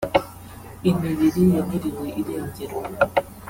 [0.89, 2.75] imibiri yaburiwe irengero